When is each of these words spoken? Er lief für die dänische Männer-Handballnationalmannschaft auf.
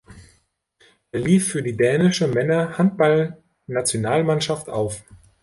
Er 1.11 1.19
lief 1.19 1.49
für 1.49 1.61
die 1.61 1.77
dänische 1.77 2.27
Männer-Handballnationalmannschaft 2.27 4.67
auf. 4.67 5.03